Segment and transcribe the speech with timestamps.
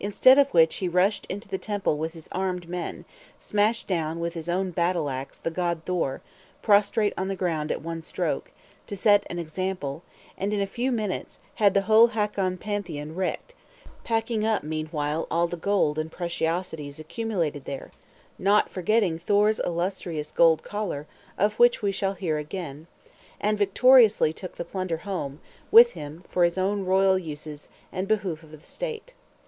[0.00, 3.04] Instead of which he rushed into the temple with his armed men;
[3.38, 6.22] smashed down, with his own battle axe, the god Thor,
[6.60, 8.50] prostrate on the ground at one stroke,
[8.88, 10.02] to set an example;
[10.36, 13.54] and, in a few minutes, had the whole Hakon Pantheon wrecked;
[14.02, 17.92] packing up meanwhile all the gold and preciosities accumulated there
[18.40, 21.06] (not forgetting Thor's illustrious gold collar,
[21.38, 22.88] of which we shall hear again),
[23.40, 25.40] and victoriously took the plunder home
[25.70, 29.14] with him for his own royal uses and behoof of the state.